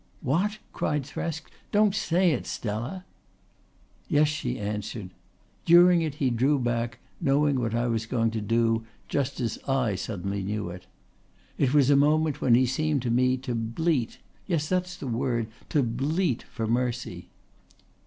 "What?" 0.23 0.57
cried 0.73 1.03
Thresk. 1.05 1.43
"Don't 1.71 1.93
say 1.93 2.31
it, 2.31 2.47
Stella!" 2.47 3.05
"Yes," 4.09 4.29
she 4.29 4.57
answered. 4.57 5.11
"During 5.63 6.01
it 6.01 6.15
he 6.15 6.31
drew 6.31 6.57
back, 6.57 6.97
knowing 7.21 7.59
what 7.59 7.75
I 7.75 7.85
was 7.85 8.07
going 8.07 8.31
to 8.31 8.41
do 8.41 8.83
just 9.07 9.39
as 9.39 9.59
I 9.67 9.93
suddenly 9.93 10.41
knew 10.41 10.71
it. 10.71 10.87
It 11.59 11.75
was 11.75 11.91
a 11.91 11.95
moment 11.95 12.41
when 12.41 12.55
he 12.55 12.65
seemed 12.65 13.03
to 13.03 13.11
me 13.11 13.37
to 13.45 13.53
bleat 13.53 14.17
yes, 14.47 14.67
that's 14.67 14.97
the 14.97 15.05
word 15.05 15.49
to 15.69 15.83
bleat 15.83 16.45
for 16.51 16.65
mercy." 16.65 17.29